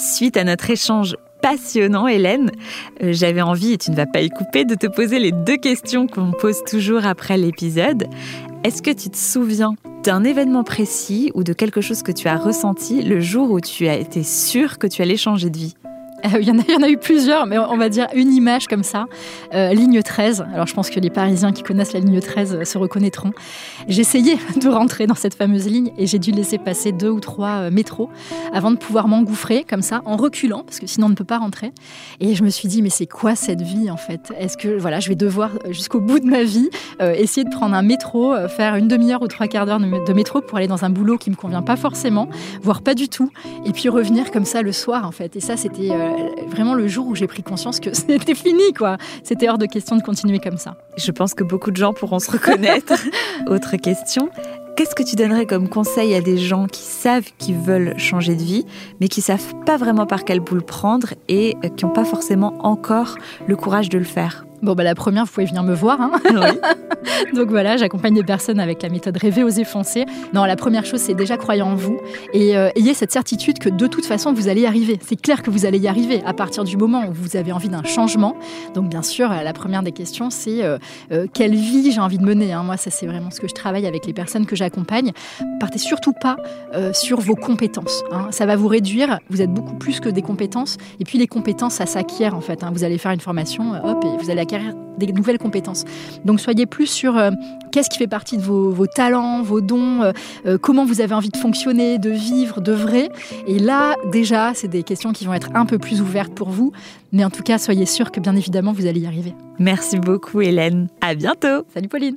suite 0.00 0.36
à 0.36 0.44
notre 0.44 0.70
échange 0.70 1.16
passionnant, 1.42 2.06
Hélène. 2.06 2.50
Euh, 3.02 3.12
j'avais 3.12 3.42
envie, 3.42 3.72
et 3.72 3.78
tu 3.78 3.90
ne 3.90 3.96
vas 3.96 4.06
pas 4.06 4.20
y 4.20 4.30
couper, 4.30 4.64
de 4.64 4.74
te 4.74 4.86
poser 4.86 5.18
les 5.18 5.32
deux 5.32 5.56
questions 5.56 6.06
qu'on 6.06 6.32
pose 6.32 6.62
toujours 6.68 7.06
après 7.06 7.36
l'épisode. 7.36 8.06
Est-ce 8.64 8.82
que 8.82 8.90
tu 8.90 9.08
te 9.08 9.16
souviens 9.16 9.74
d'un 10.04 10.24
événement 10.24 10.64
précis 10.64 11.30
ou 11.34 11.44
de 11.44 11.52
quelque 11.52 11.80
chose 11.80 12.02
que 12.02 12.12
tu 12.12 12.28
as 12.28 12.36
ressenti 12.36 13.02
le 13.02 13.20
jour 13.20 13.50
où 13.50 13.60
tu 13.60 13.88
as 13.88 13.96
été 13.96 14.22
sûr 14.22 14.78
que 14.78 14.86
tu 14.86 15.02
allais 15.02 15.16
changer 15.16 15.50
de 15.50 15.56
vie? 15.56 15.74
il, 16.40 16.46
y 16.46 16.50
en 16.50 16.58
a, 16.58 16.62
il 16.68 16.72
y 16.72 16.76
en 16.76 16.82
a 16.82 16.88
eu 16.88 16.96
plusieurs, 16.96 17.46
mais 17.46 17.58
on 17.58 17.76
va 17.76 17.88
dire 17.88 18.06
une 18.14 18.32
image 18.32 18.66
comme 18.66 18.82
ça. 18.82 19.06
Euh, 19.54 19.72
ligne 19.72 20.02
13. 20.02 20.44
Alors 20.52 20.66
je 20.66 20.74
pense 20.74 20.90
que 20.90 21.00
les 21.00 21.10
Parisiens 21.10 21.52
qui 21.52 21.62
connaissent 21.62 21.92
la 21.92 22.00
ligne 22.00 22.20
13 22.20 22.54
euh, 22.54 22.64
se 22.64 22.78
reconnaîtront. 22.78 23.32
J'essayais 23.88 24.36
de 24.60 24.68
rentrer 24.68 25.06
dans 25.06 25.14
cette 25.14 25.34
fameuse 25.34 25.66
ligne 25.66 25.92
et 25.98 26.06
j'ai 26.06 26.18
dû 26.18 26.30
laisser 26.30 26.58
passer 26.58 26.92
deux 26.92 27.10
ou 27.10 27.20
trois 27.20 27.70
métros 27.70 28.10
avant 28.52 28.70
de 28.70 28.76
pouvoir 28.76 29.08
m'engouffrer 29.08 29.64
comme 29.68 29.82
ça, 29.82 30.02
en 30.04 30.16
reculant, 30.16 30.62
parce 30.64 30.78
que 30.78 30.86
sinon 30.86 31.06
on 31.06 31.10
ne 31.10 31.14
peut 31.14 31.24
pas 31.24 31.38
rentrer. 31.38 31.72
Et 32.20 32.34
je 32.34 32.42
me 32.42 32.50
suis 32.50 32.68
dit, 32.68 32.82
mais 32.82 32.90
c'est 32.90 33.06
quoi 33.06 33.34
cette 33.34 33.62
vie 33.62 33.90
en 33.90 33.96
fait? 33.96 34.32
Est-ce 34.38 34.56
que 34.56 34.68
voilà, 34.78 35.00
je 35.00 35.08
vais 35.08 35.14
devoir 35.14 35.50
jusqu'au 35.70 36.00
bout 36.00 36.20
de 36.20 36.26
ma 36.26 36.42
vie 36.42 36.68
essayer 37.00 37.44
de 37.44 37.50
prendre 37.50 37.74
un 37.74 37.82
métro, 37.82 38.34
faire 38.48 38.76
une 38.76 38.88
demi-heure 38.88 39.22
ou 39.22 39.28
trois 39.28 39.46
quarts 39.46 39.66
d'heure 39.66 39.80
de 39.80 40.12
métro 40.12 40.40
pour 40.40 40.58
aller 40.58 40.66
dans 40.66 40.84
un 40.84 40.90
boulot 40.90 41.18
qui 41.18 41.30
me 41.30 41.36
convient 41.36 41.62
pas 41.62 41.76
forcément, 41.76 42.28
voire 42.62 42.82
pas 42.82 42.94
du 42.94 43.08
tout, 43.08 43.30
et 43.64 43.72
puis 43.72 43.88
revenir 43.88 44.30
comme 44.30 44.44
ça 44.44 44.62
le 44.62 44.72
soir 44.72 45.06
en 45.06 45.12
fait? 45.12 45.36
Et 45.36 45.40
ça, 45.40 45.56
c'était 45.56 45.90
vraiment 46.48 46.74
le 46.74 46.88
jour 46.88 47.06
où 47.06 47.14
j'ai 47.14 47.26
pris 47.26 47.42
conscience 47.42 47.80
que 47.80 47.90
c'était 47.94 48.34
fini, 48.34 48.72
quoi. 48.76 48.96
C'était 49.22 49.48
hors 49.48 49.58
de 49.58 49.66
question 49.66 49.96
de 49.96 50.02
continuer 50.02 50.38
comme 50.38 50.58
ça. 50.58 50.76
Je 50.96 51.10
pense 51.10 51.34
que 51.34 51.44
beaucoup 51.44 51.70
de 51.70 51.76
gens 51.76 51.92
pourront 51.92 52.18
se 52.18 52.30
reconnaître. 52.30 52.94
Autre 53.46 53.76
question. 53.76 54.30
Qu'est-ce 54.76 54.94
que 54.94 55.02
tu 55.02 55.16
donnerais 55.16 55.46
comme 55.46 55.68
conseil 55.68 56.14
à 56.14 56.20
des 56.20 56.38
gens 56.38 56.66
qui 56.66 56.82
savent 56.82 57.28
qu'ils 57.38 57.58
veulent 57.58 57.98
changer 57.98 58.34
de 58.34 58.42
vie, 58.42 58.64
mais 59.00 59.08
qui 59.08 59.20
savent 59.20 59.54
pas 59.66 59.76
vraiment 59.76 60.06
par 60.06 60.24
quel 60.24 60.40
bout 60.40 60.54
le 60.54 60.62
prendre 60.62 61.08
et 61.28 61.54
qui 61.76 61.84
n'ont 61.84 61.92
pas 61.92 62.04
forcément 62.04 62.54
encore 62.60 63.16
le 63.46 63.56
courage 63.56 63.90
de 63.90 63.98
le 63.98 64.04
faire? 64.04 64.46
Bon, 64.62 64.74
bah, 64.74 64.84
la 64.84 64.94
première, 64.94 65.24
vous 65.24 65.32
pouvez 65.32 65.46
venir 65.46 65.62
me 65.62 65.74
voir. 65.74 66.00
Hein. 66.00 66.12
Donc 67.34 67.48
voilà, 67.48 67.76
j'accompagne 67.76 68.14
des 68.14 68.22
personnes 68.22 68.60
avec 68.60 68.82
la 68.82 68.88
méthode 68.88 69.16
Rêver, 69.16 69.42
oser, 69.42 69.64
foncer. 69.64 70.04
Non, 70.34 70.44
la 70.44 70.56
première 70.56 70.84
chose, 70.84 71.00
c'est 71.00 71.14
déjà 71.14 71.36
croyant 71.36 71.68
en 71.68 71.74
vous 71.74 71.98
et 72.32 72.56
euh, 72.56 72.70
ayez 72.76 72.94
cette 72.94 73.12
certitude 73.12 73.58
que 73.58 73.68
de 73.68 73.86
toute 73.86 74.04
façon, 74.04 74.32
vous 74.32 74.48
allez 74.48 74.62
y 74.62 74.66
arriver. 74.66 74.98
C'est 75.02 75.20
clair 75.20 75.42
que 75.42 75.50
vous 75.50 75.66
allez 75.66 75.78
y 75.78 75.88
arriver 75.88 76.22
à 76.26 76.34
partir 76.34 76.64
du 76.64 76.76
moment 76.76 77.04
où 77.08 77.12
vous 77.12 77.36
avez 77.36 77.52
envie 77.52 77.68
d'un 77.68 77.84
changement. 77.84 78.36
Donc 78.74 78.88
bien 78.88 79.02
sûr, 79.02 79.30
la 79.30 79.52
première 79.52 79.82
des 79.82 79.92
questions, 79.92 80.30
c'est 80.30 80.62
euh, 80.62 80.78
euh, 81.12 81.26
quelle 81.32 81.54
vie 81.54 81.90
j'ai 81.90 82.00
envie 82.00 82.18
de 82.18 82.24
mener. 82.24 82.52
Hein. 82.52 82.62
Moi, 82.62 82.76
ça, 82.76 82.90
c'est 82.90 83.06
vraiment 83.06 83.30
ce 83.30 83.40
que 83.40 83.48
je 83.48 83.54
travaille 83.54 83.86
avec 83.86 84.06
les 84.06 84.12
personnes 84.12 84.46
que 84.46 84.56
j'accompagne. 84.56 85.12
Partez 85.58 85.78
surtout 85.78 86.12
pas 86.12 86.36
sur 86.92 87.20
vos 87.20 87.34
compétences. 87.34 88.02
Hein. 88.12 88.28
Ça 88.30 88.46
va 88.46 88.56
vous 88.56 88.68
réduire. 88.68 89.18
Vous 89.30 89.42
êtes 89.42 89.52
beaucoup 89.52 89.74
plus 89.74 90.00
que 90.00 90.08
des 90.08 90.22
compétences. 90.22 90.76
Et 90.98 91.04
puis 91.04 91.18
les 91.18 91.26
compétences, 91.26 91.74
ça 91.74 91.86
s'acquiert 91.86 92.34
en 92.34 92.40
fait. 92.40 92.64
Vous 92.72 92.84
allez 92.84 92.98
faire 92.98 93.12
une 93.12 93.20
formation, 93.20 93.72
hop, 93.84 94.04
et 94.04 94.22
vous 94.22 94.30
allez 94.30 94.40
des 95.06 95.12
nouvelles 95.12 95.38
compétences. 95.38 95.84
Donc 96.24 96.40
soyez 96.40 96.66
plus 96.66 96.86
sur 96.86 97.16
euh, 97.16 97.30
qu'est-ce 97.72 97.90
qui 97.90 97.98
fait 97.98 98.06
partie 98.06 98.36
de 98.36 98.42
vos, 98.42 98.86
talents, 98.86 99.42
vos 99.42 99.60
dons, 99.60 100.02
euh, 100.02 100.12
euh, 100.46 100.58
comment 100.58 100.84
vous 100.84 101.00
avez 101.00 101.14
envie 101.14 101.30
de 101.30 101.36
fonctionner, 101.36 101.98
de 101.98 102.10
vivre, 102.10 102.60
de 102.60 102.72
vrai. 102.72 103.08
Et 103.46 103.58
là, 103.58 103.94
déjà, 104.12 104.52
c'est 104.54 104.68
des 104.68 104.82
questions 104.82 105.12
qui 105.12 105.24
vont 105.24 105.34
être 105.34 105.50
un 105.54 105.66
peu 105.66 105.78
plus 105.78 106.00
ouvertes 106.00 106.34
pour 106.34 106.50
vous. 106.50 106.72
Mais 107.12 107.24
en 107.24 107.30
tout 107.30 107.42
cas, 107.42 107.58
soyez 107.58 107.86
sûr 107.86 108.12
que 108.12 108.20
bien 108.20 108.36
évidemment, 108.36 108.72
vous 108.72 108.86
allez 108.86 109.00
y 109.00 109.06
arriver. 109.06 109.34
Merci 109.58 109.98
beaucoup, 109.98 110.40
Hélène. 110.40 110.88
À 111.00 111.14
bientôt. 111.14 111.64
Salut, 111.74 111.88
Pauline. 111.88 112.16